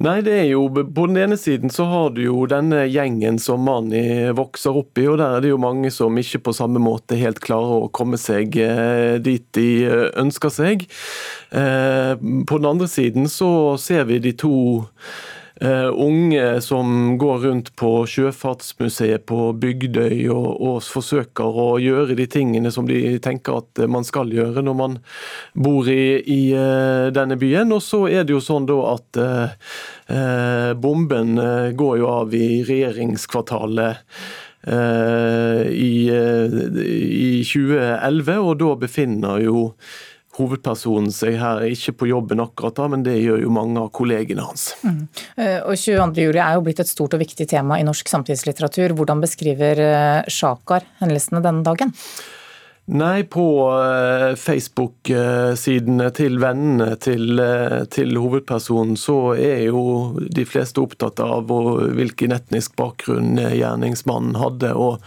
Nei, 0.00 0.22
det 0.24 0.32
er 0.32 0.46
jo 0.48 0.62
På 0.72 1.04
den 1.10 1.18
ene 1.20 1.36
siden 1.36 1.68
så 1.72 1.84
har 1.90 2.12
du 2.16 2.22
jo 2.24 2.46
denne 2.48 2.86
gjengen 2.88 3.36
som 3.42 3.66
Mani 3.68 4.30
vokser 4.36 4.78
opp 4.80 4.96
i, 4.96 5.04
og 5.04 5.18
der 5.20 5.36
er 5.36 5.44
det 5.44 5.50
jo 5.52 5.58
mange 5.60 5.90
som 5.92 6.16
ikke 6.16 6.40
på 6.46 6.54
samme 6.56 6.80
måte 6.80 7.18
helt 7.20 7.42
klarer 7.44 7.84
å 7.84 7.90
komme 7.92 8.16
seg 8.20 8.56
eh, 8.64 9.18
dit 9.20 9.44
de 9.56 9.66
eh, 9.84 10.06
ønsker 10.22 10.54
seg. 10.54 10.86
Eh, 11.52 12.14
på 12.16 12.60
den 12.62 12.70
andre 12.70 12.88
siden 12.88 13.28
så 13.28 13.76
ser 13.76 14.08
vi 14.08 14.22
de 14.24 14.32
to 14.40 14.54
eh, 14.80 15.39
unge 15.60 16.60
som 16.64 17.18
går 17.18 17.38
rundt 17.38 17.76
på 17.76 18.06
Sjøfartsmuseet 18.08 19.26
på 19.28 19.50
Bygdøy 19.60 20.30
og, 20.32 20.48
og, 20.56 20.78
forsøker 20.88 21.58
å 21.60 21.66
gjøre 21.82 22.16
de 22.16 22.24
tingene 22.32 22.72
som 22.72 22.88
de 22.88 23.18
tenker 23.20 23.60
at 23.60 23.82
man 23.90 24.06
skal 24.08 24.32
gjøre 24.32 24.64
når 24.64 24.78
man 24.78 24.98
bor 25.52 25.88
i, 25.92 26.16
i 26.24 26.40
uh, 26.56 27.12
denne 27.12 27.36
byen. 27.40 27.74
Og 27.76 27.84
så 27.84 28.06
er 28.08 28.24
det 28.24 28.36
jo 28.38 28.44
sånn 28.44 28.68
da 28.70 28.78
at 28.94 29.20
uh, 29.20 30.70
bomben 30.80 31.36
går 31.76 31.98
jo 32.00 32.08
av 32.08 32.36
i 32.36 32.62
regjeringskvartalet. 32.68 34.06
I, 34.60 35.92
i 36.12 37.28
2011, 37.48 38.34
og 38.44 38.58
da 38.60 38.74
befinner 38.82 39.40
jo 39.40 39.62
hovedpersonen 40.40 41.12
seg 41.14 41.36
her, 41.40 41.62
ikke 41.68 41.94
på 42.00 42.10
jobben 42.10 42.42
akkurat 42.42 42.78
da, 42.78 42.88
men 42.92 43.04
det 43.06 43.18
gjør 43.20 43.44
jo 43.44 43.52
mange 43.54 43.80
av 43.82 43.92
kollegene 43.96 44.46
hans. 44.46 44.72
Mm. 44.82 45.04
Eh, 45.36 45.58
og 45.60 45.76
22. 45.76 46.26
juli 46.26 46.42
er 46.42 46.56
jo 46.56 46.64
blitt 46.66 46.82
et 46.82 46.90
stort 46.90 47.16
og 47.16 47.22
viktig 47.22 47.46
tema 47.50 47.80
i 47.80 47.86
norsk 47.86 48.10
samtidslitteratur. 48.10 48.96
Hvordan 48.98 49.22
beskriver 49.22 49.84
eh, 49.84 50.30
Sjakar 50.30 50.86
hendelsene 51.02 51.42
denne 51.44 51.64
dagen? 51.66 51.94
Nei, 52.90 53.22
på 53.30 53.44
eh, 53.76 54.32
Facebook-sidene 54.40 56.08
til 56.16 56.40
vennene 56.42 56.96
til, 56.98 57.44
til, 57.94 58.16
hovedpersonen, 58.18 58.96
så 58.98 59.36
er 59.36 59.68
jo 59.68 59.84
de 60.26 60.48
fleste 60.48 60.82
opptatt 60.82 61.22
av 61.22 61.52
hvilken 61.52 62.34
etnisk 62.34 62.74
bakgrunn 62.80 63.38
gjerningsmannen 63.38 64.40
hadde. 64.40 64.74
og 64.74 64.98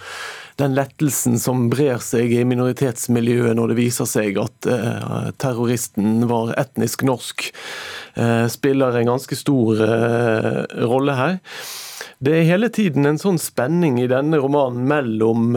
den 0.59 0.75
lettelsen 0.77 1.39
som 1.41 1.67
brer 1.71 2.01
seg 2.03 2.33
i 2.33 2.43
minoritetsmiljøet 2.47 3.57
når 3.57 3.73
det 3.73 3.79
viser 3.79 4.09
seg 4.09 4.37
at 4.41 4.69
uh, 4.69 5.29
terroristen 5.41 6.27
var 6.29 6.53
etnisk 6.61 7.05
norsk, 7.07 7.47
uh, 8.19 8.45
spiller 8.51 8.99
en 8.99 9.13
ganske 9.13 9.37
stor 9.39 9.81
uh, 9.81 10.63
rolle 10.89 11.17
her. 11.17 11.37
Det 12.23 12.37
er 12.37 12.49
hele 12.53 12.69
tiden 12.73 13.07
en 13.09 13.19
sånn 13.19 13.41
spenning 13.41 13.99
i 14.01 14.09
denne 14.11 14.39
romanen 14.41 14.85
mellom 14.87 15.55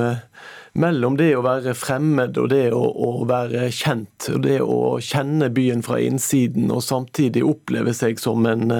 mellom 0.76 1.14
det 1.16 1.30
å 1.32 1.40
være 1.40 1.72
fremmed 1.72 2.36
og 2.36 2.50
det 2.52 2.66
å, 2.76 2.82
å, 2.84 3.24
være 3.24 3.70
kjent. 3.72 4.26
og 4.34 4.42
Det 4.44 4.58
å 4.60 4.98
kjenne 5.00 5.48
byen 5.48 5.80
fra 5.86 5.96
innsiden 6.04 6.68
og 6.68 6.82
samtidig 6.84 7.46
oppleve 7.48 7.94
seg 7.96 8.20
som 8.20 8.44
en 8.50 8.74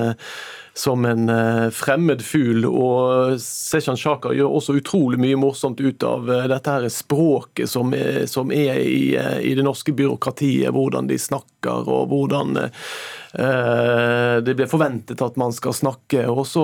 som 0.79 1.05
en 1.05 1.29
eh, 1.29 1.71
fremmed 1.71 2.23
fugl. 2.23 2.67
Og 2.69 3.41
Seshan 3.41 3.97
Shaka 3.97 4.35
gjør 4.37 4.59
også 4.59 4.77
utrolig 4.77 5.21
mye 5.23 5.39
morsomt 5.41 5.81
ut 5.81 6.05
av 6.05 6.29
eh, 6.29 6.45
dette 6.53 6.75
her 6.75 6.89
språket 6.93 7.71
som 7.73 7.95
er, 7.97 8.27
som 8.29 8.53
er 8.53 8.83
i, 8.83 9.15
eh, 9.17 9.39
i, 9.41 9.55
det 9.57 9.65
norske 9.65 9.95
byråkratiet. 9.97 10.69
Hvordan 10.77 11.09
de 11.09 11.17
snakker 11.19 11.89
og 11.89 12.13
hvordan 12.13 12.59
det 13.37 14.53
blir 14.57 14.69
forventet 14.71 15.21
at 15.21 15.35
man 15.37 15.53
skal 15.53 15.75
snakke. 15.77 16.23
Og 16.31 16.47
så 16.49 16.63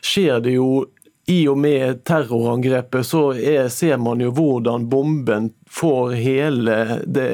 skjer 0.00 0.38
det 0.40 0.54
jo 0.54 0.86
i 1.28 1.48
og 1.50 1.58
med 1.58 2.04
terrorangrepet 2.06 3.06
så 3.06 3.32
er, 3.34 3.66
ser 3.68 3.98
man 3.98 4.22
jo 4.22 4.30
hvordan 4.32 4.86
bomben 4.88 5.50
får 5.70 6.14
hele 6.22 6.76
det 7.04 7.30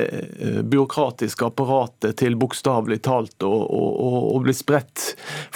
byråkratiske 0.65 1.47
apparatet 1.47 2.17
til 2.23 2.39
bokstavelig 2.41 3.03
talt 3.05 3.45
å, 3.45 3.53
å, 3.53 4.39
bli 4.43 4.55
spredt 4.57 5.13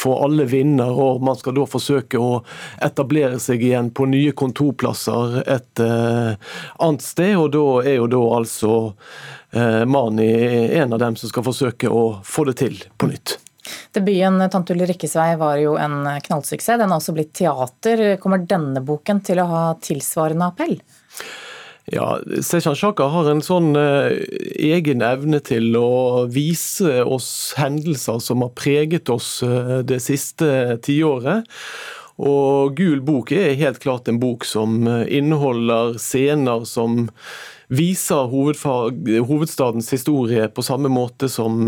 for 0.07 0.25
alle 0.25 0.47
vinner, 0.49 0.91
og 0.91 1.23
Man 1.27 1.39
skal 1.39 1.57
da 1.57 1.67
forsøke 1.69 2.21
å 2.21 2.43
etablere 2.83 3.41
seg 3.43 3.65
igjen 3.67 3.91
på 3.91 4.07
nye 4.11 4.35
kontorplasser 4.37 5.41
et 5.43 5.83
uh, 5.83 6.37
annet 6.79 7.03
sted. 7.05 7.35
og 7.37 7.51
Da 7.57 7.65
er 7.85 7.99
jo 7.99 8.11
da 8.11 8.23
altså 8.39 8.75
uh, 8.93 9.83
Mani 9.85 10.31
en 10.79 10.95
av 10.95 11.03
dem 11.03 11.19
som 11.19 11.33
skal 11.33 11.47
forsøke 11.47 11.91
å 11.91 12.07
få 12.25 12.47
det 12.51 12.59
til 12.63 12.79
på 12.99 13.11
nytt. 13.11 13.39
Debuten 13.97 14.39
'Tante 14.47 14.77
Ulrikkes 14.77 15.17
vei' 15.19 15.39
var 15.41 15.57
jo 15.59 15.75
en 15.81 16.05
knallsuksess. 16.23 16.79
Den 16.79 16.93
har 16.93 17.01
også 17.01 17.17
blitt 17.17 17.35
teater. 17.35 18.05
Kommer 18.23 18.39
denne 18.39 18.83
boken 18.85 19.25
til 19.27 19.43
å 19.43 19.49
ha 19.51 19.65
tilsvarende 19.83 20.53
appell? 20.53 20.79
Ja, 21.87 22.19
Sechan 22.43 22.75
Shaka 22.75 23.07
har 23.13 23.29
en 23.31 23.41
sånn 23.47 23.77
eh, 23.79 24.17
egen 24.59 25.05
evne 25.07 25.39
til 25.47 25.77
å 25.79 26.27
vise 26.27 27.05
oss 27.07 27.55
hendelser 27.55 28.19
som 28.23 28.43
har 28.43 28.51
preget 28.59 29.11
oss 29.13 29.39
eh, 29.47 29.85
det 29.87 30.01
siste 30.03 30.81
tiåret. 30.83 31.47
Og 32.17 32.75
Gul 32.75 33.05
bok 33.07 33.31
er 33.37 33.55
helt 33.61 33.79
klart 33.85 34.11
en 34.11 34.19
bok 34.19 34.43
som 34.49 34.81
eh, 34.91 35.05
inneholder 35.21 35.95
scener 36.03 36.65
som 36.67 37.05
viser 37.71 38.35
hovedstadens 38.35 39.93
historie 39.95 40.49
på 40.51 40.67
samme 40.67 40.91
måte 40.91 41.31
som 41.31 41.67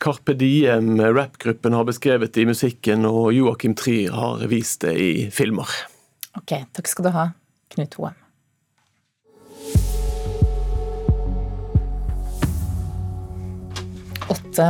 Carpe 0.00 0.32
Diem, 0.36 0.96
rappgruppen, 1.00 1.76
har 1.76 1.84
beskrevet 1.88 2.40
i 2.40 2.46
musikken, 2.48 3.04
og 3.08 3.30
Joakim 3.36 3.76
Trier 3.76 4.16
har 4.16 4.44
vist 4.48 4.80
det 4.84 4.96
i 4.96 5.12
filmer. 5.32 5.68
Ok, 6.40 6.56
takk 6.72 6.92
skal 6.92 7.08
du 7.08 7.14
ha, 7.20 7.30
Knut 7.76 8.00
Hoem. 8.00 8.23
Åtte 14.32 14.66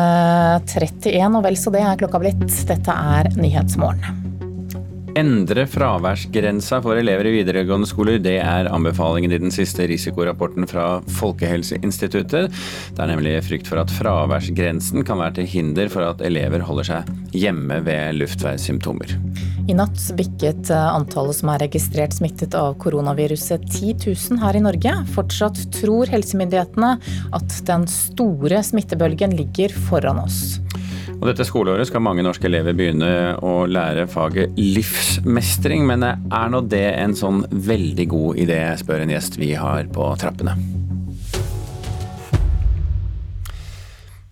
31, 0.66 1.38
og 1.38 1.44
vel 1.46 1.58
så 1.58 1.72
det 1.74 1.84
er 1.84 1.98
klokka 2.00 2.20
blitt. 2.22 2.46
Dette 2.68 3.00
er 3.14 3.30
Nyhetsmorgen. 3.38 4.33
Endre 5.14 5.62
fraværsgrensa 5.70 6.80
for 6.82 6.98
elever 6.98 7.28
i 7.30 7.36
videregående 7.36 7.86
skoler. 7.86 8.16
Det 8.18 8.34
er 8.42 8.66
anbefalingen 8.66 9.30
i 9.30 9.38
den 9.38 9.52
siste 9.54 9.86
risikorapporten 9.86 10.66
fra 10.66 10.98
Folkehelseinstituttet. 11.20 12.50
Det 12.50 12.98
er 12.98 13.12
nemlig 13.12 13.36
frykt 13.46 13.70
for 13.70 13.78
at 13.78 13.92
fraværsgrensen 13.94 15.06
kan 15.06 15.22
være 15.22 15.36
til 15.38 15.46
hinder 15.52 15.92
for 15.92 16.02
at 16.08 16.24
elever 16.26 16.66
holder 16.66 16.88
seg 16.88 17.12
hjemme 17.30 17.78
ved 17.86 18.18
luftveissymptomer. 18.18 19.14
I 19.70 19.78
natt 19.78 20.02
bikket 20.18 20.74
antallet 20.74 21.38
som 21.38 21.54
er 21.54 21.62
registrert 21.62 22.18
smittet 22.18 22.58
av 22.58 22.74
koronaviruset 22.82 23.62
10 23.70 23.94
000 24.02 24.42
her 24.42 24.58
i 24.58 24.64
Norge. 24.66 24.96
Fortsatt 25.14 25.62
tror 25.78 26.10
helsemyndighetene 26.10 26.96
at 27.38 27.58
den 27.70 27.86
store 27.86 28.66
smittebølgen 28.66 29.38
ligger 29.38 29.78
foran 29.86 30.24
oss. 30.26 30.58
Og 31.24 31.30
dette 31.30 31.46
skoleåret 31.48 31.88
skal 31.88 32.02
mange 32.04 32.20
norske 32.20 32.44
elever 32.44 32.74
begynne 32.76 33.06
å 33.40 33.54
lære 33.64 34.04
faget 34.12 34.58
livsmestring, 34.60 35.86
men 35.88 36.04
er 36.04 36.50
nå 36.52 36.60
det 36.68 36.84
en 37.00 37.16
sånn 37.16 37.46
veldig 37.48 38.06
god 38.12 38.42
idé, 38.44 38.60
spør 38.76 39.06
en 39.06 39.14
gjest 39.14 39.40
vi 39.40 39.54
har 39.56 39.88
på 39.88 40.10
trappene. 40.20 40.52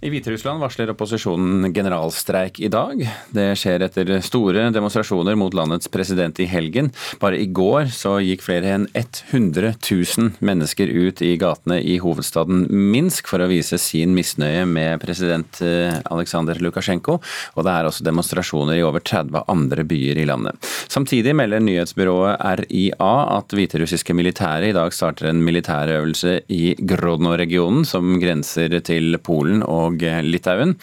I 0.02 0.10
Hviterussland 0.10 0.58
varsler 0.58 0.90
opposisjonen 0.90 1.68
generalstreik 1.70 2.56
i 2.58 2.66
dag. 2.72 3.04
Det 3.30 3.44
skjer 3.54 3.84
etter 3.86 4.08
store 4.26 4.64
demonstrasjoner 4.74 5.36
mot 5.38 5.54
landets 5.54 5.86
president 5.94 6.40
i 6.42 6.46
helgen. 6.50 6.88
Bare 7.22 7.38
i 7.38 7.46
går 7.46 7.86
så 7.94 8.16
gikk 8.18 8.42
flere 8.42 8.72
enn 8.74 8.88
100 8.98 9.76
000 9.78 10.42
mennesker 10.42 10.90
ut 10.90 11.22
i 11.22 11.36
gatene 11.38 11.78
i 11.78 12.00
hovedstaden 12.02 12.64
Minsk 12.72 13.30
for 13.30 13.44
å 13.44 13.46
vise 13.52 13.78
sin 13.78 14.10
misnøye 14.16 14.64
med 14.66 14.98
president 15.04 15.60
eh, 15.62 15.94
Aleksandr 16.10 16.58
Lukasjenko, 16.58 17.20
og 17.54 17.62
det 17.62 17.76
er 17.76 17.86
også 17.86 18.08
demonstrasjoner 18.08 18.80
i 18.80 18.82
over 18.82 19.06
30 19.06 19.46
andre 19.54 19.86
byer 19.86 20.18
i 20.18 20.26
landet. 20.26 20.58
Samtidig 20.90 21.36
melder 21.38 21.62
nyhetsbyrået 21.62 22.42
RIA 22.64 23.12
at 23.38 23.54
hviterussiske 23.54 24.18
militære 24.18 24.72
i 24.72 24.74
dag 24.74 24.90
starter 24.98 25.30
en 25.30 25.46
militærøvelse 25.46 26.40
i 26.50 26.74
Grodno-regionen, 26.82 27.86
som 27.86 28.18
grenser 28.18 28.80
til 28.82 29.22
Polen 29.22 29.62
og 29.62 29.91
og 29.92 30.24
Litauen. 30.24 30.74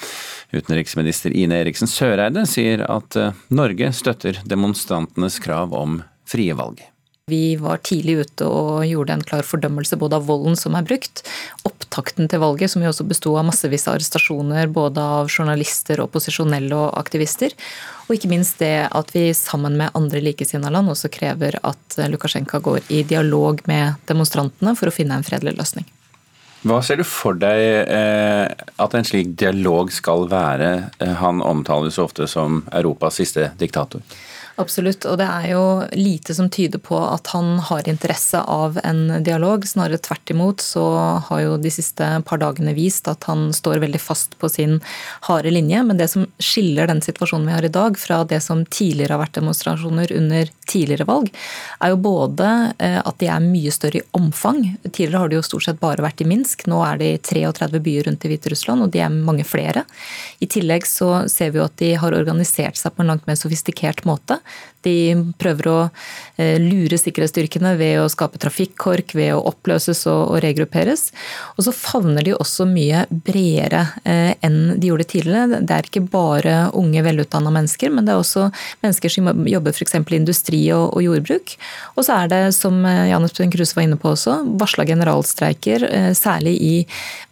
Utenriksminister 0.54 1.34
Ine 1.36 1.64
Eriksen 1.64 1.90
Søreide 1.90 2.46
sier 2.50 2.86
at 2.90 3.18
eh, 3.20 3.36
Norge 3.50 3.92
støtter 3.96 4.40
demonstrantenes 4.46 5.40
krav 5.44 5.76
om 5.78 6.02
frie 6.30 6.56
valg. 6.58 6.82
Vi 7.30 7.56
var 7.62 7.78
tidlig 7.86 8.16
ute 8.24 8.46
og 8.50 8.86
gjorde 8.90 9.14
en 9.14 9.26
klar 9.26 9.46
fordømmelse 9.46 10.00
både 10.02 10.18
av 10.18 10.26
volden 10.26 10.56
som 10.58 10.74
er 10.74 10.86
brukt, 10.88 11.22
opptakten 11.68 12.30
til 12.32 12.42
valget, 12.42 12.72
som 12.74 12.82
jo 12.82 12.90
også 12.90 13.06
besto 13.06 13.36
av 13.38 13.46
massevis 13.46 13.86
av 13.86 14.00
arrestasjoner 14.00 14.72
både 14.74 15.04
av 15.20 15.30
journalister, 15.30 16.02
opposisjonelle 16.02 16.74
og 16.74 16.98
aktivister, 16.98 17.54
og 18.08 18.16
ikke 18.18 18.32
minst 18.32 18.58
det 18.64 18.88
at 18.88 19.14
vi 19.14 19.28
sammen 19.38 19.78
med 19.78 19.94
andre 20.00 20.24
likesinnede 20.26 20.74
land 20.74 20.90
også 20.90 21.12
krever 21.14 21.60
at 21.62 22.00
Lukasjenko 22.10 22.64
går 22.66 22.90
i 22.90 23.06
dialog 23.06 23.62
med 23.70 24.02
demonstrantene 24.10 24.74
for 24.80 24.90
å 24.90 24.96
finne 24.96 25.20
en 25.20 25.28
fredelig 25.28 25.54
løsning. 25.60 25.86
Hva 26.68 26.82
ser 26.84 27.00
du 27.00 27.06
for 27.08 27.38
deg 27.40 27.88
eh, 27.88 28.50
at 28.84 28.96
en 28.98 29.06
slik 29.08 29.32
dialog 29.40 29.94
skal 29.96 30.26
være? 30.32 30.72
Eh, 31.00 31.14
han 31.22 31.40
omtales 31.46 32.00
ofte 32.04 32.28
som 32.28 32.66
Europas 32.76 33.22
siste 33.22 33.54
diktator. 33.62 34.04
Absolutt, 34.60 35.06
og 35.08 35.16
det 35.22 35.24
er 35.24 35.46
jo 35.54 35.64
lite 35.96 36.34
som 36.36 36.50
tyder 36.52 36.82
på 36.84 36.98
at 37.00 37.30
han 37.32 37.62
har 37.64 37.88
interesse 37.88 38.42
av 38.44 38.76
en 38.84 39.22
dialog. 39.24 39.64
Snarere 39.64 40.02
tvert 40.04 40.34
imot 40.34 40.60
så 40.60 40.84
har 41.30 41.44
jo 41.46 41.54
de 41.64 41.72
siste 41.72 42.10
par 42.28 42.42
dagene 42.42 42.74
vist 42.76 43.08
at 43.08 43.24
han 43.30 43.54
står 43.56 43.80
veldig 43.86 44.02
fast 44.04 44.36
på 44.42 44.50
sin 44.52 44.82
harde 45.30 45.54
linje. 45.54 45.80
Men 45.88 46.02
det 46.02 46.10
som 46.12 46.26
skiller 46.44 46.92
den 46.92 47.00
situasjonen 47.06 47.48
vi 47.48 47.56
har 47.56 47.68
i 47.70 47.72
dag 47.72 47.96
fra 48.02 48.26
det 48.28 48.42
som 48.44 48.66
tidligere 48.68 49.16
har 49.16 49.22
vært 49.24 49.38
demonstrasjoner 49.40 50.12
under 50.18 50.52
tidligere 50.68 51.08
valg, 51.08 51.32
er 51.80 51.94
jo 51.94 52.02
både 52.04 52.50
eh, 52.84 53.00
at 53.00 53.24
de 53.24 53.32
er 53.32 53.48
mye 53.48 53.72
større 53.72 54.04
i 54.04 54.08
omfang. 54.20 54.60
Tidligere 54.90 55.24
har 55.24 55.32
de 55.32 55.40
jo 55.40 55.48
stort 55.48 55.70
sett 55.70 55.80
bare 55.80 56.04
vært 56.04 56.26
i 56.26 56.28
Minsk. 56.28 56.68
Nå 56.68 56.82
er 56.84 57.00
det 57.00 57.14
i 57.14 57.24
33 57.32 57.80
byer 57.88 58.10
rundt 58.12 58.28
i 58.28 58.34
Hviterussland, 58.34 58.84
og 58.84 58.92
de 58.92 59.06
er 59.08 59.16
mange 59.16 59.48
flere. 59.48 59.88
I 60.44 60.52
tillegg 60.52 60.84
så 60.84 61.30
ser 61.32 61.56
vi 61.56 61.64
jo 61.64 61.70
at 61.70 61.80
de 61.80 61.96
har 62.04 62.20
organisert 62.20 62.76
seg 62.76 62.98
på 62.98 63.08
en 63.08 63.14
langt 63.16 63.24
mer 63.32 63.40
sofistikert 63.40 64.04
måte. 64.10 64.42
De 64.86 65.12
prøver 65.40 65.68
å 65.68 65.78
eh, 66.40 66.56
lure 66.62 66.98
sikkerhetsstyrkene 67.00 67.74
ved 67.80 68.00
å 68.00 68.08
skape 68.12 68.40
trafikkork, 68.40 69.12
ved 69.18 69.34
å 69.36 69.42
oppløses 69.52 70.06
og, 70.08 70.38
regrupperes. 70.44 71.10
Og 71.58 71.66
så 71.68 71.74
favner 71.76 72.24
de 72.24 72.36
også 72.38 72.68
mye 72.70 73.04
bredere 73.12 73.86
eh, 74.08 74.38
enn 74.46 74.80
de 74.80 74.92
gjorde 74.92 75.10
tidligere. 75.12 75.60
Det 75.68 75.76
er 75.76 75.90
ikke 75.90 76.06
bare 76.12 76.56
unge, 76.80 77.04
velutdanna 77.04 77.52
mennesker, 77.52 77.92
men 77.92 78.08
det 78.08 78.16
er 78.16 78.22
også 78.22 78.48
mennesker 78.86 79.12
som 79.12 79.44
jobber 79.50 79.76
f.eks. 79.76 79.98
i 80.00 80.20
industri 80.20 80.62
og, 80.76 80.96
jordbruk. 81.04 81.56
Og 81.98 82.06
så 82.08 82.22
er 82.24 82.32
det, 82.32 82.42
som 82.56 82.80
Janus 82.84 83.10
Jan 83.10 83.28
Espen 83.28 83.52
Kruse 83.52 83.76
var 83.76 83.86
inne 83.86 84.00
på 84.00 84.14
også, 84.14 84.40
varsla 84.60 84.86
generalstreiker, 84.88 85.84
særlig 86.18 86.56
i 86.64 86.74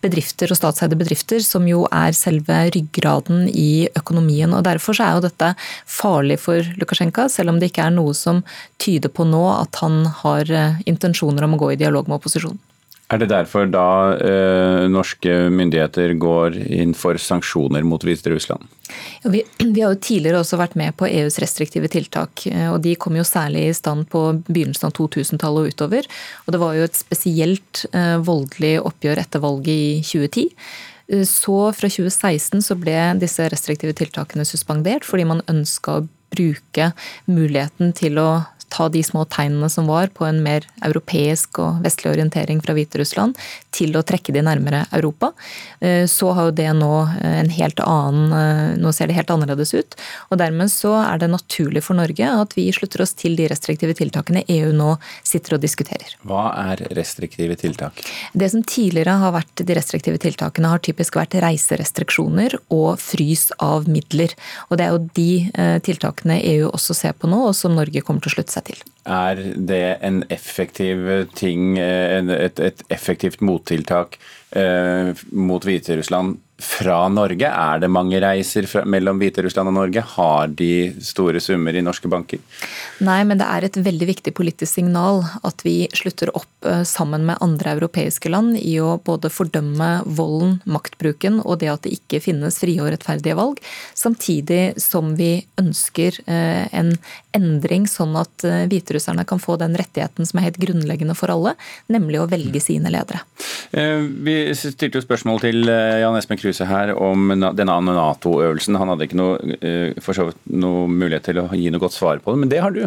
bedrifter 0.04 0.52
og 0.52 0.60
statseide 0.60 0.98
bedrifter, 1.00 1.40
som 1.44 1.66
jo 1.68 1.86
er 1.92 2.16
selve 2.16 2.60
ryggraden 2.76 3.48
i 3.52 3.88
økonomien. 3.98 4.52
og 4.54 4.66
Derfor 4.68 5.00
er 5.04 5.16
jo 5.16 5.26
dette 5.28 5.54
farlig 5.88 6.40
for 6.44 6.64
Lukasjenko 6.80 7.07
selv 7.30 7.50
om 7.50 7.60
det 7.60 7.72
ikke 7.72 7.88
er 7.88 7.96
noe 7.96 8.14
som 8.18 8.44
tyder 8.78 9.10
på 9.10 9.26
nå 9.28 9.44
at 9.54 9.80
han 9.84 10.06
har 10.24 10.52
eh, 10.52 10.82
intensjoner 10.86 11.44
om 11.48 11.56
å 11.56 11.62
gå 11.62 11.74
i 11.74 11.80
dialog 11.80 12.08
med 12.08 12.20
opposisjonen. 12.20 12.60
Er 13.08 13.22
det 13.22 13.30
derfor 13.32 13.70
da 13.72 14.18
eh, 14.20 14.86
norske 14.92 15.32
myndigheter 15.56 16.12
går 16.20 16.58
inn 16.60 16.92
for 16.98 17.16
sanksjoner 17.16 17.86
mot 17.88 18.04
Hviterussland? 18.04 18.66
Ja, 19.24 19.32
vi, 19.32 19.46
vi, 19.64 19.80
har 19.80 19.94
jo 19.94 20.02
tidligere 20.04 20.42
også 20.42 20.60
vært 20.60 20.76
med 20.80 20.98
på 21.00 21.08
EUs 21.08 21.40
restriktive 21.40 21.88
tiltak. 21.94 22.44
Eh, 22.52 22.68
og 22.68 22.82
De 22.84 22.98
kom 23.00 23.16
jo 23.16 23.24
særlig 23.28 23.70
i 23.70 23.78
stand 23.78 24.10
på 24.12 24.26
begynnelsen 24.50 24.90
av 24.90 24.98
2000-tallet 25.00 25.64
og 25.64 25.72
utover. 25.72 26.12
Og 26.46 26.54
Det 26.56 26.62
var 26.66 26.76
jo 26.76 26.90
et 26.90 27.00
spesielt 27.00 27.86
eh, 27.94 28.18
voldelig 28.28 28.76
oppgjør 28.84 29.24
etter 29.24 29.44
valget 29.46 29.72
i 29.72 29.90
2010. 30.04 30.46
Eh, 31.08 31.24
så 31.32 31.58
fra 31.80 31.88
2016 31.88 32.60
så 32.68 32.76
ble 32.76 33.00
disse 33.24 33.48
restriktive 33.56 33.96
tiltakene 33.96 34.44
suspendert 34.48 35.08
fordi 35.08 35.30
man 35.32 35.46
ønska 35.48 36.02
å 36.02 36.08
bruke 36.34 36.92
muligheten 37.30 37.94
til 37.98 38.20
å 38.22 38.30
ta 38.70 38.90
de 38.92 39.04
små 39.04 39.26
tegnene 39.32 39.70
som 39.70 39.88
var 39.88 40.12
på 40.14 40.26
en 40.28 40.42
mer 40.44 40.66
europeisk 40.86 41.60
og 41.64 41.82
vestlig 41.86 42.12
orientering 42.14 42.60
fra 42.64 42.76
Hviterussland, 42.78 43.38
til 43.78 43.96
å 43.98 44.04
trekke 44.06 44.34
de 44.34 44.44
nærmere 44.46 44.84
Europa. 44.96 45.32
Eh, 45.80 46.06
så 46.10 46.32
har 46.36 46.50
jo 46.50 46.56
det 46.58 46.70
nå 46.76 46.92
eh, 47.22 47.38
en 47.44 47.52
helt 47.54 47.80
annen 47.84 48.34
eh, 48.34 48.64
Nå 48.78 48.92
ser 48.94 49.10
det 49.10 49.18
helt 49.18 49.32
annerledes 49.34 49.74
ut. 49.76 49.96
Og 50.32 50.40
dermed 50.42 50.72
så 50.72 50.94
er 51.00 51.22
det 51.22 51.30
naturlig 51.32 51.84
for 51.86 51.98
Norge 51.98 52.28
at 52.28 52.54
vi 52.58 52.68
slutter 52.76 53.04
oss 53.04 53.14
til 53.18 53.38
de 53.38 53.48
restriktive 53.50 53.96
tiltakene 53.98 54.44
EU 54.54 54.72
nå 54.76 54.96
sitter 55.26 55.58
og 55.58 55.64
diskuterer. 55.64 56.16
Hva 56.28 56.50
er 56.74 56.84
restriktive 56.98 57.58
tiltak? 57.60 58.02
Det 58.34 58.50
som 58.54 58.64
tidligere 58.68 59.18
har 59.22 59.36
vært 59.36 59.64
de 59.64 59.78
restriktive 59.78 60.20
tiltakene, 60.22 60.72
har 60.72 60.84
typisk 60.84 61.18
vært 61.20 61.38
reiserestriksjoner 61.42 62.58
og 62.74 63.00
frys 63.02 63.50
av 63.64 63.88
midler. 63.92 64.34
Og 64.70 64.80
det 64.80 64.88
er 64.88 64.96
jo 64.96 65.04
de 65.18 65.80
tiltakene 65.86 66.40
EU 66.54 66.70
også 66.72 66.96
ser 66.98 67.16
på 67.18 67.30
nå, 67.30 67.40
og 67.50 67.56
som 67.58 67.76
Norge 67.78 68.04
kommer 68.06 68.24
til 68.24 68.34
å 68.34 68.38
slutte 68.38 68.56
seg 68.56 68.57
til. 68.66 68.82
Er 69.08 69.40
det 69.56 69.98
en 70.04 70.24
effektiv 70.34 71.06
ting, 71.36 71.78
et, 71.80 72.60
et 72.60 72.84
effektivt 72.90 73.42
mottiltak 73.42 74.18
eh, 74.52 75.14
mot 75.32 75.64
Hviterussland 75.64 76.38
fra 76.58 77.04
Norge? 77.10 77.46
Er 77.46 77.82
det 77.82 77.90
mange 77.92 78.18
reiser 78.22 78.66
fra, 78.70 78.82
mellom 78.90 79.20
Hviterussland 79.22 79.70
og 79.70 79.76
Norge? 79.78 80.02
Har 80.16 80.50
de 80.50 80.90
store 81.06 81.42
summer 81.44 81.76
i 81.78 81.84
norske 81.86 82.10
banker? 82.10 82.42
Nei, 83.06 83.20
men 83.30 83.38
det 83.38 83.46
er 83.46 83.68
et 83.68 83.78
veldig 83.86 84.08
viktig 84.10 84.34
politisk 84.38 84.80
signal 84.80 85.22
at 85.46 85.62
vi 85.66 85.86
slutter 85.94 86.32
opp 86.34 86.66
eh, 86.66 86.82
sammen 86.88 87.28
med 87.30 87.38
andre 87.46 87.76
europeiske 87.78 88.32
land 88.34 88.58
i 88.58 88.78
å 88.82 88.96
både 88.98 89.30
fordømme 89.34 89.92
volden, 90.18 90.58
maktbruken 90.66 91.40
og 91.44 91.62
det 91.62 91.70
at 91.74 91.86
det 91.86 91.94
ikke 92.00 92.24
finnes 92.26 92.58
frie 92.58 92.82
og 92.82 92.90
rettferdige 92.96 93.38
valg, 93.38 93.62
samtidig 93.94 94.80
som 94.82 95.14
vi 95.20 95.46
ønsker 95.62 96.18
eh, 96.26 96.66
en 96.74 96.96
endring 97.38 97.86
sånn 97.90 98.18
at 98.18 98.48
eh, 98.48 98.66
hviterusserne 98.72 99.28
kan 99.30 99.42
få 99.42 99.60
den 99.62 99.78
rettigheten 99.78 100.26
som 100.26 100.42
er 100.42 100.50
helt 100.50 100.62
grunnleggende 100.62 101.18
for 101.18 101.34
alle, 101.34 101.54
nemlig 101.94 102.24
å 102.24 102.30
velge 102.32 102.64
sine 102.64 102.90
ledere. 102.94 103.22
Vi 103.68 104.36
stilte 104.56 104.98
jo 104.98 105.04
spørsmål 105.04 105.42
til 105.44 105.68
Jan 105.68 106.16
Espen 106.18 106.40
Kruse 106.40 106.47
Kruse 106.48 106.68
her 106.70 106.94
om 106.96 107.34
denne 107.36 107.78
Nato-øvelsen. 107.92 108.78
Han 108.80 108.94
hadde 108.94 109.08
ikke 109.10 109.20
noe, 109.20 109.58
eh, 109.60 109.98
for 110.04 110.32
noe 110.48 110.88
mulighet 110.88 111.28
til 111.28 111.42
å 111.44 111.50
gi 111.52 111.68
noe 111.74 111.84
godt 111.84 111.98
svar 111.98 112.24
på 112.24 112.32
det, 112.32 112.40
men 112.40 112.54
det 112.54 112.64
har 112.64 112.72
du. 112.72 112.86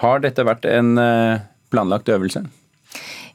Har 0.00 0.24
dette 0.24 0.46
vært 0.46 0.64
en 0.64 0.96
eh, 0.96 1.44
planlagt 1.68 2.08
øvelse? 2.08 2.46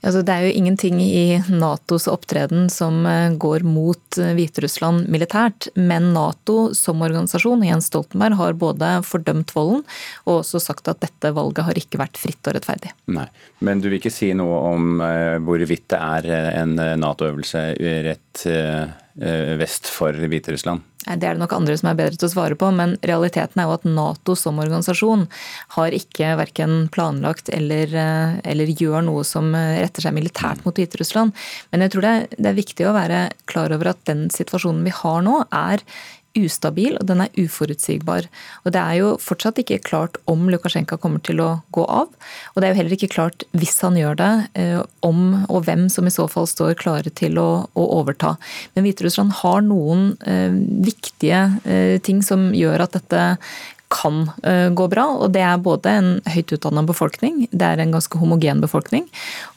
Altså, 0.03 0.21
det 0.25 0.33
er 0.35 0.47
jo 0.47 0.55
ingenting 0.59 0.99
i 1.01 1.39
Natos 1.49 2.09
opptreden 2.11 2.67
som 2.71 3.05
eh, 3.09 3.35
går 3.39 3.65
mot 3.67 4.19
Hviterussland 4.19 5.07
militært. 5.11 5.69
Men 5.79 6.11
Nato 6.15 6.73
som 6.77 7.03
organisasjon, 7.05 7.63
Jens 7.67 7.87
Stoltenberg, 7.91 8.37
har 8.39 8.57
både 8.59 8.91
fordømt 9.07 9.53
volden 9.55 9.85
og 10.27 10.41
også 10.41 10.61
sagt 10.63 10.91
at 10.91 11.01
dette 11.03 11.33
valget 11.35 11.67
har 11.69 11.79
ikke 11.79 12.01
vært 12.01 12.19
fritt 12.19 12.51
og 12.51 12.57
rettferdig. 12.57 12.91
Nei, 13.15 13.27
Men 13.63 13.81
du 13.81 13.89
vil 13.89 14.01
ikke 14.01 14.13
si 14.13 14.33
noe 14.37 14.59
om 14.73 14.99
hvorvidt 15.45 15.87
det 15.93 15.99
er 15.99 16.29
en 16.63 16.75
Nato-øvelse 16.99 17.63
rett 18.09 18.45
Eh, 19.21 19.57
vest 19.57 19.87
for 19.87 20.13
Hviterussland? 20.13 20.81
Det 21.03 21.27
er 21.27 21.35
det 21.35 21.41
nok 21.41 21.55
andre 21.55 21.75
som 21.79 21.91
er 21.91 21.99
bedre 21.99 22.19
til 22.19 22.29
å 22.29 22.33
svare 22.33 22.57
på, 22.59 22.69
men 22.75 22.95
realiteten 23.05 23.61
er 23.61 23.67
jo 23.67 23.75
at 23.75 23.87
Nato 23.87 24.35
som 24.39 24.61
organisasjon 24.63 25.27
har 25.77 25.97
ikke 25.97 26.33
verken 26.39 26.87
planlagt 26.93 27.51
eller, 27.53 27.93
eh, 27.93 28.39
eller 28.53 28.73
gjør 28.73 29.05
noe 29.09 29.27
som 29.27 29.51
retter 29.53 30.07
seg 30.07 30.15
militært 30.15 30.63
mot 30.65 30.75
Hviterussland. 30.77 31.35
Men 31.71 31.85
jeg 31.85 31.93
tror 31.93 32.05
det 32.05 32.15
er, 32.15 32.27
det 32.37 32.51
er 32.51 32.59
viktig 32.59 32.87
å 32.89 32.95
være 32.95 33.21
klar 33.49 33.75
over 33.75 33.93
at 33.93 34.03
den 34.09 34.27
situasjonen 34.33 34.83
vi 34.87 34.95
har 35.03 35.23
nå, 35.25 35.41
er 35.51 35.83
ustabil 36.37 36.95
og 36.97 37.05
den 37.09 37.21
er 37.23 37.33
uforutsigbar. 37.37 38.27
Og 38.65 38.71
Det 38.73 38.81
er 38.81 38.95
jo 38.99 39.09
fortsatt 39.21 39.59
ikke 39.61 39.81
klart 39.85 40.17
om 40.29 40.49
Lukasjenko 40.49 40.97
kommer 40.97 41.21
til 41.21 41.41
å 41.43 41.61
gå 41.71 41.85
av. 41.85 42.09
Og 42.53 42.61
det 42.61 42.67
er 42.67 42.73
jo 42.73 42.79
heller 42.81 42.97
ikke 42.97 43.13
klart, 43.13 43.45
hvis 43.53 43.79
han 43.81 43.97
gjør 43.99 44.17
det, 44.17 44.31
eh, 44.55 44.81
om 45.01 45.45
og 45.49 45.65
hvem 45.65 45.89
som 45.89 46.07
i 46.07 46.13
så 46.13 46.27
fall 46.29 46.47
står 46.47 46.75
klare 46.79 47.13
til 47.13 47.37
å, 47.37 47.67
å 47.73 47.83
overta. 47.99 48.37
Men 48.73 48.87
Hviterussland 48.87 49.31
har 49.43 49.61
noen 49.61 50.17
eh, 50.25 50.51
viktige 50.83 51.45
eh, 51.65 51.99
ting 52.01 52.23
som 52.25 52.51
gjør 52.53 52.87
at 52.87 52.97
dette 52.97 53.23
kan 53.93 54.25
eh, 54.43 54.69
gå 54.73 54.87
bra. 54.91 55.05
Og 55.21 55.33
det 55.35 55.43
er 55.45 55.61
både 55.61 55.93
en 55.93 56.09
høyt 56.33 56.53
utdanna 56.55 56.83
befolkning, 56.87 57.45
det 57.51 57.67
er 57.67 57.81
en 57.81 57.93
ganske 57.93 58.19
homogen 58.19 58.63
befolkning, 58.63 59.07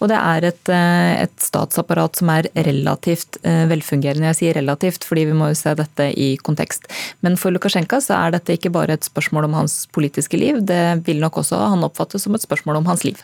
og 0.00 0.10
det 0.12 0.18
er 0.20 0.48
et, 0.50 0.72
eh, 0.72 1.12
et, 1.24 1.34
statsapparat 1.46 2.20
som 2.20 2.32
er 2.32 2.50
relativt 2.66 3.40
eh, 3.42 3.64
velfungerende. 3.70 4.30
Jeg 4.32 4.40
sier 4.40 4.58
relativt 4.60 5.06
fordi 5.06 5.26
vi 5.30 5.36
må 5.36 5.50
jo 5.52 5.58
se 5.58 5.74
dette 5.78 6.10
i 6.12 6.34
kontekst. 6.42 6.90
Men 7.24 7.38
for 7.40 7.54
Lukasjenko 7.54 8.00
så 8.04 8.18
er 8.20 8.36
dette 8.36 8.56
ikke 8.56 8.74
bare 8.74 8.96
et 8.96 9.08
spørsmål 9.08 9.48
om 9.48 9.60
hans 9.62 9.84
politiske 9.96 10.40
liv, 10.40 10.60
det 10.66 11.06
vil 11.06 11.22
nok 11.22 11.42
også 11.42 11.60
han 11.76 11.86
oppfattes 11.86 12.26
som 12.26 12.36
et 12.36 12.44
spørsmål 12.44 12.82
om 12.82 12.92
hans 12.92 13.06
liv. 13.06 13.20